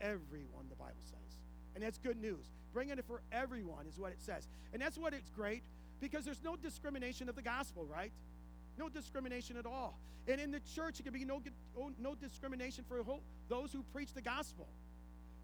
[0.00, 1.38] everyone, the Bible says.
[1.74, 2.46] And that's good news.
[2.72, 4.48] Bringing it for everyone is what it says.
[4.72, 5.62] And that's what it's great
[6.00, 8.12] because there's no discrimination of the gospel, right?
[8.78, 9.98] No discrimination at all.
[10.26, 11.42] And in the church, it can be no,
[11.98, 13.02] no discrimination for
[13.48, 14.66] those who preach the gospel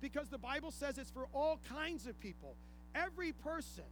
[0.00, 2.54] because the Bible says it's for all kinds of people.
[2.94, 3.84] Every person,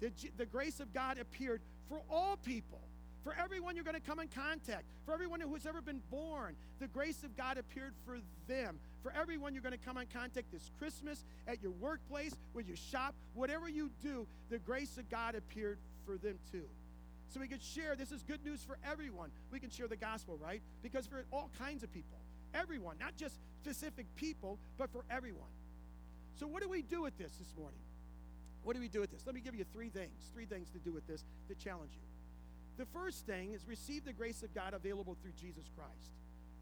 [0.00, 2.80] the, the grace of God appeared for all people.
[3.24, 6.54] For everyone you're going to come in contact, for everyone who has ever been born,
[6.78, 8.78] the grace of God appeared for them.
[9.02, 12.76] For everyone you're going to come in contact this Christmas, at your workplace, where you
[12.76, 16.62] shop, whatever you do, the grace of God appeared for them too.
[17.28, 19.30] So we could share, this is good news for everyone.
[19.50, 20.62] We can share the gospel, right?
[20.84, 22.15] Because for all kinds of people
[22.56, 25.50] everyone, not just specific people, but for everyone.
[26.38, 27.78] So, what do we do with this this morning?
[28.64, 29.22] What do we do with this?
[29.26, 32.02] Let me give you three things, three things to do with this to challenge you.
[32.78, 36.10] The first thing is receive the grace of God available through Jesus Christ.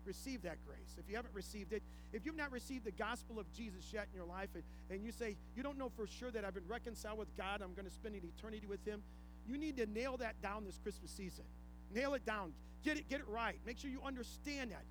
[0.04, 0.96] Receive that grace.
[0.98, 4.16] If you haven't received it, if you've not received the gospel of Jesus yet in
[4.16, 7.18] your life, and, and you say, you don't know for sure that I've been reconciled
[7.18, 9.02] with God, I'm going to spend an eternity with Him,
[9.46, 11.44] you need to nail that down this Christmas season.
[11.92, 12.52] Nail it down.
[12.84, 13.56] Get it, get it right.
[13.66, 14.84] Make sure you understand that.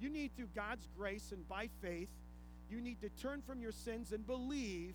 [0.00, 2.08] You need, through God's grace and by faith,
[2.70, 4.94] you need to turn from your sins and believe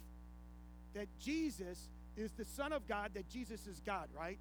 [0.93, 4.37] that Jesus is the Son of God, that Jesus is God, right?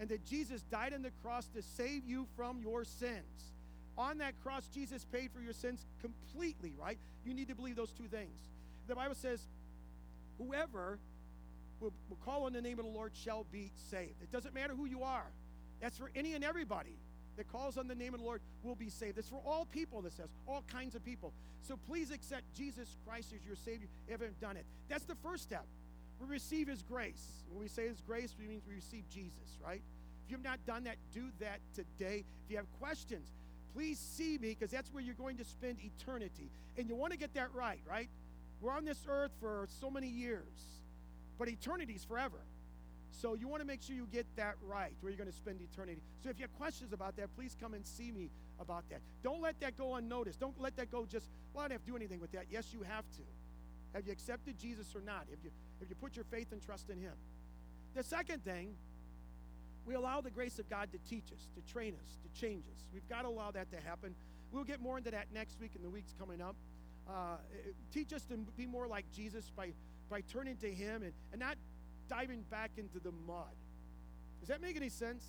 [0.00, 3.52] And that Jesus died on the cross to save you from your sins.
[3.96, 6.98] On that cross, Jesus paid for your sins completely, right?
[7.24, 8.38] You need to believe those two things.
[8.88, 9.40] The Bible says,
[10.38, 10.98] whoever
[11.80, 14.22] will, will call on the name of the Lord shall be saved.
[14.22, 15.26] It doesn't matter who you are,
[15.80, 16.96] that's for any and everybody
[17.36, 19.18] that calls on the name of the Lord will be saved.
[19.18, 21.32] It's for all people, this says, all kinds of people.
[21.62, 24.64] So please accept Jesus Christ as your Savior if you haven't done it.
[24.88, 25.64] That's the first step.
[26.20, 27.44] We receive His grace.
[27.50, 29.82] When we say His grace, we mean we receive Jesus, right?
[30.26, 32.22] If If you've not done that, do that today.
[32.44, 33.26] If you have questions,
[33.74, 36.48] please see me because that's where you're going to spend eternity.
[36.78, 38.08] And you want to get that right, right?
[38.60, 40.44] We're on this earth for so many years,
[41.36, 42.36] but eternity's forever.
[43.10, 45.60] So you want to make sure you get that right, where you're going to spend
[45.60, 46.00] eternity.
[46.22, 49.00] So if you have questions about that, please come and see me about that.
[49.22, 50.38] Don't let that go unnoticed.
[50.38, 52.46] Don't let that go just, well, I don't have to do anything with that.
[52.50, 53.22] Yes, you have to.
[53.94, 55.26] Have you accepted Jesus or not?
[55.30, 57.12] Have you, have you put your faith and trust in Him?
[57.94, 58.74] The second thing,
[59.84, 62.84] we allow the grace of God to teach us, to train us, to change us.
[62.92, 64.14] We've got to allow that to happen.
[64.52, 66.54] We'll get more into that next week and the weeks coming up.
[67.08, 67.38] Uh,
[67.92, 69.72] teach us to be more like Jesus by,
[70.08, 71.56] by turning to Him and, and not
[72.10, 73.54] diving back into the mud.
[74.40, 75.24] Does that make any sense?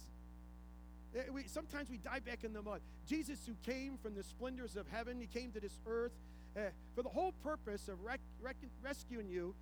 [1.16, 2.82] Eh, we, sometimes we dive back in the mud.
[3.08, 6.14] Jesus, who came from the splendors of heaven, he came to this earth
[6.58, 6.62] uh,
[6.96, 9.54] for the whole purpose of rec- rec- rescuing you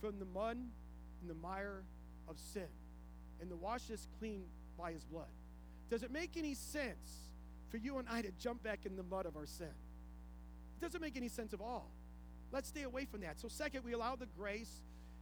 [0.00, 1.82] from the mud and the mire
[2.28, 2.68] of sin
[3.40, 4.42] and to wash us clean
[4.78, 5.28] by his blood.
[5.90, 7.30] Does it make any sense
[7.70, 9.66] for you and I to jump back in the mud of our sin?
[9.66, 11.90] It doesn't make any sense at all.
[12.52, 13.40] Let's stay away from that.
[13.40, 14.80] So, second, we allow the grace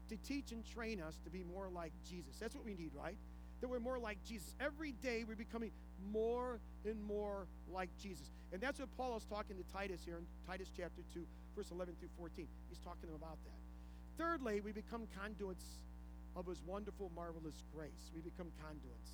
[0.09, 2.37] to teach and train us to be more like Jesus.
[2.41, 3.17] That's what we need, right?
[3.61, 4.55] That we're more like Jesus.
[4.61, 5.71] Every day we're becoming
[6.13, 8.31] more and more like Jesus.
[8.53, 11.25] And that's what Paul is talking to Titus here in Titus chapter 2,
[11.57, 12.47] verse 11 through 14.
[12.69, 13.59] He's talking to about that.
[14.19, 15.65] Thirdly, we become conduits
[16.37, 18.11] of his wonderful, marvelous grace.
[18.15, 19.11] We become conduits.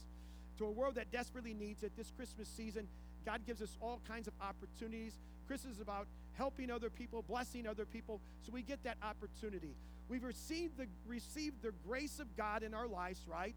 [0.59, 2.89] To a world that desperately needs it, this Christmas season,
[3.25, 5.19] God gives us all kinds of opportunities.
[5.47, 9.75] Christmas is about helping other people, blessing other people, so we get that opportunity.
[10.13, 13.55] We've received the, received the grace of God in our lives, right?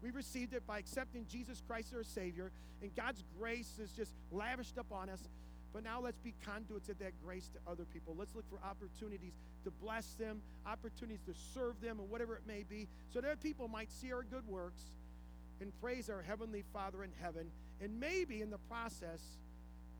[0.00, 2.52] We've received it by accepting Jesus Christ as our Savior,
[2.82, 5.18] and God's grace is just lavished upon us.
[5.72, 8.14] But now let's be conduits of that grace to other people.
[8.16, 9.32] Let's look for opportunities
[9.64, 13.66] to bless them, opportunities to serve them, and whatever it may be, so that people
[13.66, 14.82] might see our good works
[15.60, 17.50] and praise our Heavenly Father in heaven,
[17.82, 19.20] and maybe in the process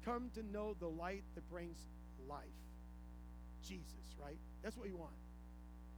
[0.05, 1.79] come to know the light that brings
[2.29, 2.45] life.
[3.67, 4.39] Jesus, right?
[4.63, 5.26] That's what we want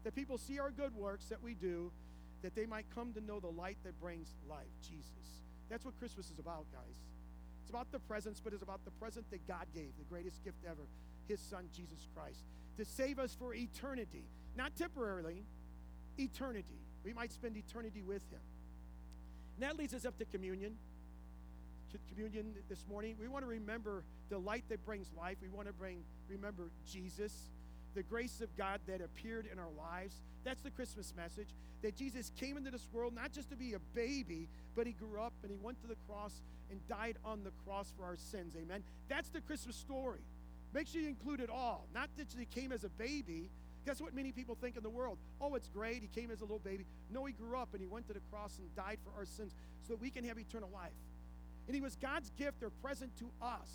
[0.08, 1.92] that people see our good works that we do,
[2.40, 5.42] that they might come to know the light that brings life, Jesus.
[5.68, 6.96] That's what Christmas is about, guys.
[7.60, 10.56] It's about the presence, but it's about the present that God gave, the greatest gift
[10.66, 10.80] ever,
[11.28, 12.38] his son, Jesus Christ,
[12.78, 14.24] to save us for eternity.
[14.56, 15.44] Not temporarily,
[16.16, 16.80] eternity.
[17.04, 18.40] We might spend eternity with him.
[19.56, 20.72] And that leads us up to communion.
[22.08, 23.16] Communion this morning.
[23.20, 25.36] We want to remember the light that brings life.
[25.42, 27.50] We want to bring remember Jesus
[27.98, 30.20] the grace of God that appeared in our lives.
[30.44, 31.48] That's the Christmas message
[31.82, 35.20] that Jesus came into this world not just to be a baby, but he grew
[35.20, 38.54] up and he went to the cross and died on the cross for our sins.
[38.56, 38.84] Amen.
[39.08, 40.20] That's the Christmas story.
[40.72, 41.88] Make sure you include it all.
[41.92, 43.50] Not that he came as a baby.
[43.84, 45.18] That's what many people think in the world.
[45.40, 46.00] Oh, it's great.
[46.00, 46.86] He came as a little baby.
[47.10, 49.56] No, he grew up and he went to the cross and died for our sins
[49.88, 50.92] so that we can have eternal life.
[51.66, 53.70] And he was God's gift or present to us.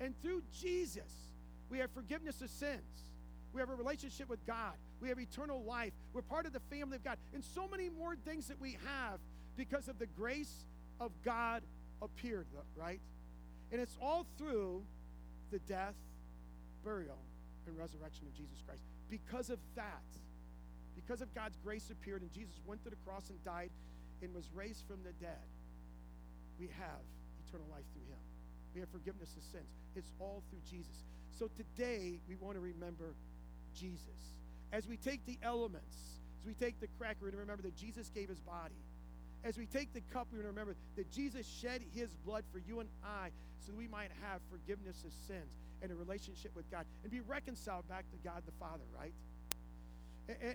[0.00, 1.10] And through Jesus,
[1.70, 3.13] we have forgiveness of sins.
[3.54, 4.72] We have a relationship with God.
[5.00, 5.92] We have eternal life.
[6.12, 7.18] We're part of the family of God.
[7.32, 9.20] And so many more things that we have
[9.56, 10.66] because of the grace
[11.00, 11.62] of God
[12.02, 13.00] appeared, right?
[13.70, 14.82] And it's all through
[15.52, 15.94] the death,
[16.84, 17.18] burial,
[17.66, 18.82] and resurrection of Jesus Christ.
[19.08, 20.02] Because of that,
[20.96, 23.70] because of God's grace appeared and Jesus went to the cross and died
[24.20, 25.46] and was raised from the dead,
[26.58, 27.02] we have
[27.46, 28.22] eternal life through him.
[28.74, 29.70] We have forgiveness of sins.
[29.94, 31.04] It's all through Jesus.
[31.38, 33.14] So today we want to remember
[33.74, 34.38] Jesus.
[34.72, 35.96] As we take the elements,
[36.40, 38.74] as we take the cracker, to remember that Jesus gave his body.
[39.44, 42.88] As we take the cup, to remember that Jesus shed his blood for you and
[43.04, 43.28] I
[43.66, 47.88] so we might have forgiveness of sins and a relationship with God and be reconciled
[47.88, 49.12] back to God the Father, right?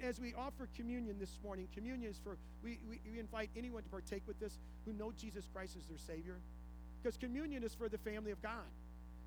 [0.04, 3.90] As we offer communion this morning, communion is for, we, we, we invite anyone to
[3.90, 6.38] partake with this who know Jesus Christ as their Savior.
[7.02, 8.66] Because communion is for the family of God.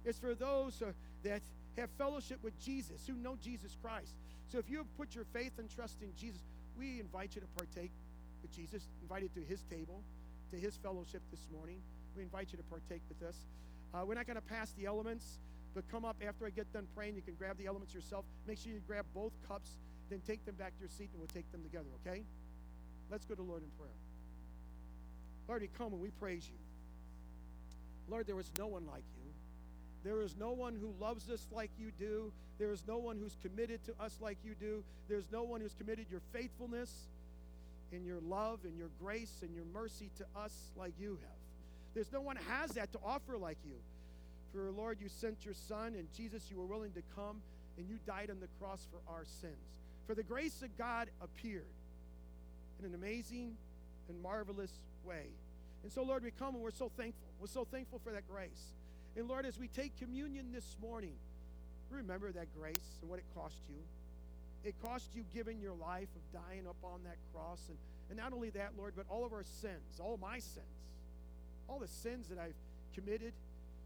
[0.04, 1.42] It's for those uh, that
[1.80, 4.14] have fellowship with Jesus, who know Jesus Christ.
[4.50, 6.42] So if you have put your faith and trust in Jesus,
[6.76, 7.92] we invite you to partake
[8.42, 10.02] with Jesus, invite you to his table,
[10.50, 11.80] to his fellowship this morning.
[12.16, 13.36] We invite you to partake with us.
[13.94, 15.38] Uh, we're not going to pass the elements,
[15.74, 17.16] but come up after I get done praying.
[17.16, 18.24] You can grab the elements yourself.
[18.46, 19.70] Make sure you grab both cups,
[20.10, 22.22] then take them back to your seat, and we'll take them together, okay?
[23.10, 23.96] Let's go to Lord in prayer.
[25.48, 26.58] Lord, we come and we praise you.
[28.08, 29.21] Lord, there is no one like you.
[30.04, 32.32] There is no one who loves us like you do.
[32.58, 34.82] There is no one who's committed to us like you do.
[35.08, 36.90] There's no one who's committed your faithfulness
[37.92, 41.38] and your love and your grace and your mercy to us like you have.
[41.94, 43.76] There's no one has that to offer like you.
[44.52, 47.40] For Lord, you sent your Son, and Jesus, you were willing to come,
[47.78, 49.54] and you died on the cross for our sins.
[50.06, 51.64] For the grace of God appeared
[52.78, 53.56] in an amazing
[54.08, 54.72] and marvelous
[55.04, 55.26] way.
[55.82, 57.28] And so, Lord, we come and we're so thankful.
[57.40, 58.72] We're so thankful for that grace.
[59.16, 61.12] And Lord, as we take communion this morning,
[61.90, 63.76] remember that grace and what it cost you.
[64.64, 67.60] It cost you giving your life of dying up on that cross.
[67.68, 67.76] And,
[68.08, 70.64] and not only that, Lord, but all of our sins, all my sins,
[71.68, 72.54] all the sins that I've
[72.94, 73.32] committed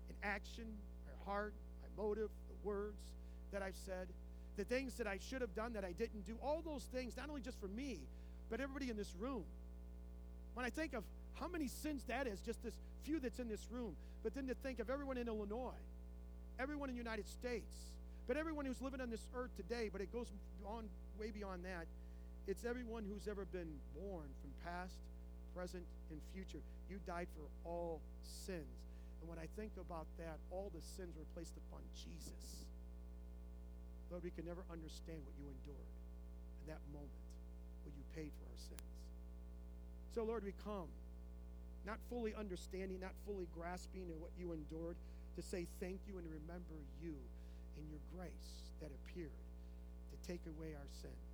[0.09, 0.65] in action,
[1.07, 3.01] my heart, my motive, the words
[3.53, 4.09] that I've said,
[4.57, 7.29] the things that I should have done that I didn't do, all those things, not
[7.29, 7.99] only just for me,
[8.51, 9.45] but everybody in this room.
[10.55, 11.05] When I think of
[11.35, 12.75] how many sins that is, just this
[13.05, 13.95] few that's in this room,
[14.27, 15.79] but then to think of everyone in Illinois,
[16.59, 17.95] everyone in the United States,
[18.27, 20.27] but everyone who's living on this earth today, but it goes
[20.67, 20.83] on
[21.15, 21.87] way beyond that.
[22.51, 24.99] It's everyone who's ever been born from past,
[25.55, 26.59] present, and future.
[26.91, 28.67] You died for all sins.
[29.23, 32.67] And when I think about that, all the sins were placed upon Jesus.
[34.11, 35.91] Lord, we can never understand what you endured
[36.67, 37.15] in that moment,
[37.87, 38.91] what you paid for our sins.
[40.19, 40.91] So, Lord, we come,
[41.87, 44.99] not fully understanding, not fully grasping in what you endured,
[45.39, 47.15] to say thank you and remember you
[47.79, 49.39] and your grace that appeared
[50.11, 51.27] to take away our sins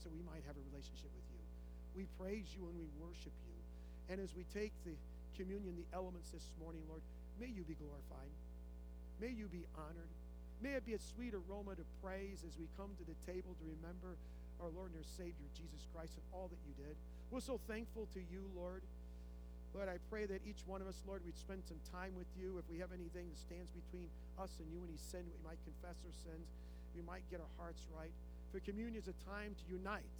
[0.00, 1.42] so we might have a relationship with you.
[1.94, 3.58] We praise you and we worship you.
[4.10, 4.96] And as we take the
[5.38, 7.04] communion, the elements this morning, Lord,
[7.38, 8.32] may you be glorified.
[9.20, 10.10] May you be honored.
[10.58, 13.64] May it be a sweet aroma to praise as we come to the table to
[13.78, 14.18] remember
[14.58, 16.94] our Lord and our Savior, Jesus Christ, and all that you did.
[17.30, 18.82] We're so thankful to you, Lord.
[19.72, 22.60] Lord, I pray that each one of us, Lord, we'd spend some time with you.
[22.60, 25.96] If we have anything that stands between us and you, any sin, we might confess
[26.04, 26.44] our sins.
[26.92, 28.12] We might get our hearts right.
[28.52, 30.18] For communion is a time to unite,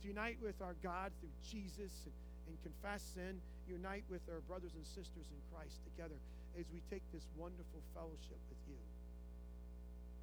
[0.00, 2.16] to unite with our God through Jesus and,
[2.48, 3.36] and confess sin,
[3.68, 6.16] unite with our brothers and sisters in Christ together
[6.56, 8.80] as we take this wonderful fellowship with you.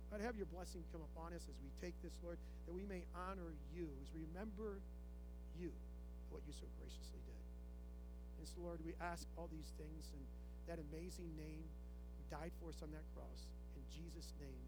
[0.10, 3.06] God, have your blessing come upon us as we take this, Lord, that we may
[3.14, 4.82] honor you, as we remember
[5.54, 5.70] you,
[6.34, 7.29] what you so graciously did.
[8.40, 10.24] And so, Lord, we ask all these things in
[10.72, 11.68] that amazing name
[12.16, 13.52] who died for us on that cross.
[13.76, 14.64] In Jesus' name,